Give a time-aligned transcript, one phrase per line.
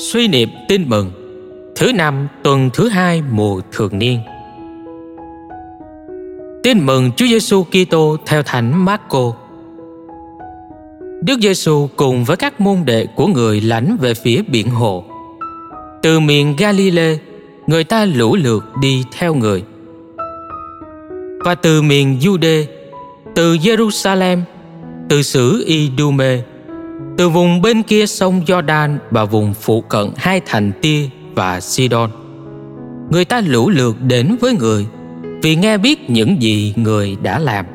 [0.00, 1.10] Suy niệm tin mừng
[1.76, 4.20] Thứ năm tuần thứ hai mùa thường niên
[6.62, 9.32] Tin mừng Chúa Giêsu Kitô theo Thánh Marco.
[11.22, 15.04] Đức Giêsu cùng với các môn đệ của người lãnh về phía biển hồ.
[16.02, 17.16] Từ miền Galile,
[17.66, 19.62] người ta lũ lượt đi theo người.
[21.44, 22.64] Và từ miền Jude,
[23.34, 24.38] từ Jerusalem,
[25.08, 26.42] từ xứ Idume,
[27.20, 32.10] từ vùng bên kia sông Jordan và vùng phụ cận hai thành Tia và Sidon.
[33.10, 34.86] Người ta lũ lượt đến với người
[35.42, 37.66] vì nghe biết những gì người đã làm.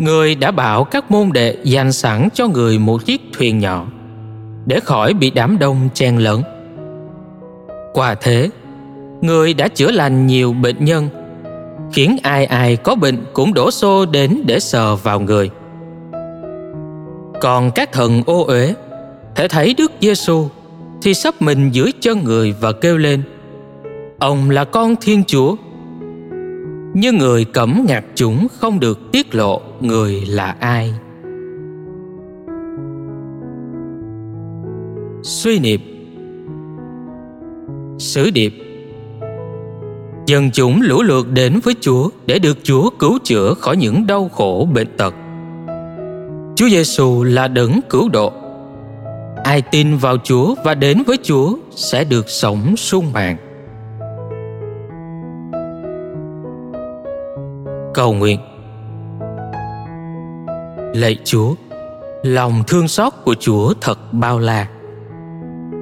[0.00, 3.86] Người đã bảo các môn đệ dành sẵn cho người một chiếc thuyền nhỏ
[4.66, 6.42] để khỏi bị đám đông chen lấn.
[7.92, 8.50] Qua thế,
[9.20, 11.08] người đã chữa lành nhiều bệnh nhân,
[11.92, 15.50] khiến ai ai có bệnh cũng đổ xô đến để sờ vào người.
[17.40, 18.74] Còn các thần ô uế
[19.34, 20.48] thể thấy Đức Giêsu
[21.02, 23.22] thì sắp mình dưới chân người và kêu lên:
[24.18, 25.56] Ông là con Thiên Chúa.
[26.94, 30.94] Nhưng người cấm ngạc chúng không được tiết lộ người là ai.
[35.22, 35.80] Suy niệm
[37.98, 38.54] Sử điệp
[40.26, 44.30] Dân chúng lũ lượt đến với Chúa để được Chúa cứu chữa khỏi những đau
[44.32, 45.14] khổ bệnh tật.
[46.56, 48.32] Chúa Giêsu là đấng cứu độ.
[49.44, 53.36] Ai tin vào Chúa và đến với Chúa sẽ được sống sung mãn.
[57.94, 58.40] Cầu nguyện
[60.94, 61.54] Lạy Chúa,
[62.22, 64.68] lòng thương xót của Chúa thật bao la.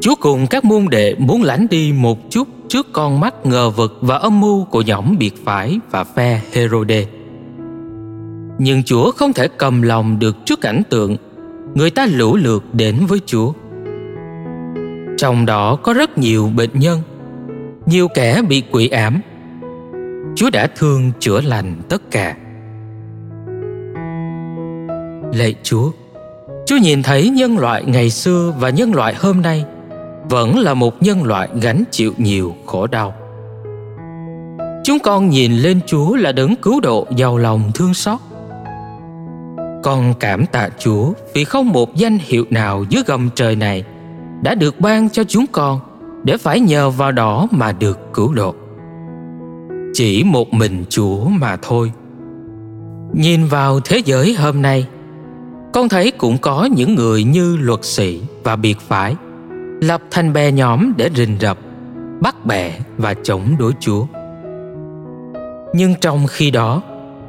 [0.00, 3.98] Chúa cùng các môn đệ muốn lánh đi một chút trước con mắt ngờ vực
[4.00, 7.04] và âm mưu của nhóm biệt phái và phe Herode
[8.58, 11.16] nhưng Chúa không thể cầm lòng được trước cảnh tượng
[11.74, 13.52] người ta lũ lượt đến với Chúa.
[15.16, 17.00] Trong đó có rất nhiều bệnh nhân,
[17.86, 19.20] nhiều kẻ bị quỷ ám.
[20.36, 22.36] Chúa đã thương chữa lành tất cả.
[25.34, 25.90] Lạy Chúa,
[26.66, 29.64] Chúa nhìn thấy nhân loại ngày xưa và nhân loại hôm nay
[30.30, 33.14] vẫn là một nhân loại gánh chịu nhiều khổ đau.
[34.84, 38.20] Chúng con nhìn lên Chúa là đấng cứu độ giàu lòng thương xót
[39.84, 43.84] con cảm tạ Chúa vì không một danh hiệu nào dưới gầm trời này
[44.42, 45.80] đã được ban cho chúng con
[46.22, 48.54] để phải nhờ vào đó mà được cứu độ.
[49.92, 51.92] Chỉ một mình Chúa mà thôi.
[53.12, 54.86] Nhìn vào thế giới hôm nay,
[55.72, 59.16] con thấy cũng có những người như luật sĩ và biệt phái
[59.80, 61.58] lập thành bè nhóm để rình rập,
[62.20, 64.06] bắt bẻ và chống đối Chúa.
[65.74, 66.82] Nhưng trong khi đó,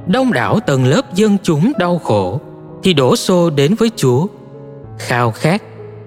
[0.07, 2.39] đông đảo tầng lớp dân chúng đau khổ
[2.85, 4.27] thì đổ xô đến với Chúa,
[4.97, 5.61] khao khát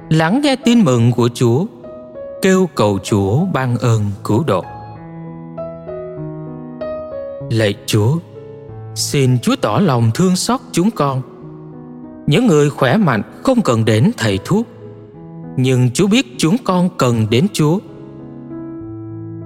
[0.09, 1.65] lắng nghe tin mừng của Chúa,
[2.43, 4.65] kêu cầu Chúa ban ơn cứu độ.
[7.51, 8.17] Lạy Chúa,
[8.95, 11.23] xin Chúa tỏ lòng thương xót chúng con.
[12.27, 14.67] Những người khỏe mạnh không cần đến thầy thuốc,
[15.57, 17.79] nhưng Chúa biết chúng con cần đến Chúa.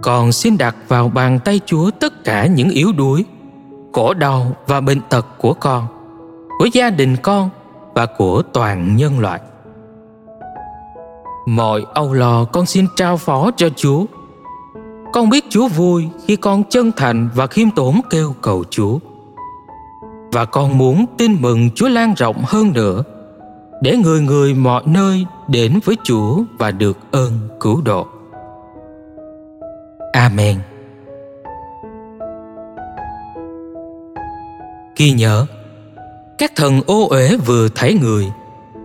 [0.02, 3.24] Con xin đặt vào bàn tay Chúa tất cả những yếu đuối,
[3.92, 5.86] khổ đau và bệnh tật của con
[6.58, 7.50] của gia đình con
[7.94, 9.40] và của toàn nhân loại.
[11.46, 14.04] Mọi âu lo con xin trao phó cho chúa.
[15.12, 18.98] Con biết chúa vui khi con chân thành và khiêm tốn kêu cầu chúa.
[20.32, 23.02] Và con muốn tin mừng chúa lan rộng hơn nữa,
[23.80, 28.06] để người người mọi nơi đến với chúa và được ơn cứu độ.
[30.12, 30.56] Amen.
[34.96, 35.46] Ghi nhớ
[36.42, 38.26] các thần ô uế vừa thấy người,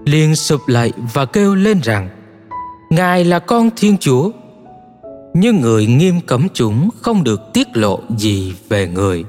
[0.05, 2.09] liền sụp lại và kêu lên rằng,
[2.89, 4.31] ngài là con thiên chúa.
[5.33, 9.23] Nhưng người nghiêm cấm chúng không được tiết lộ gì về người.